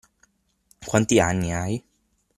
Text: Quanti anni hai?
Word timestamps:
Quanti 0.83 1.19
anni 1.19 1.51
hai? 1.51 1.83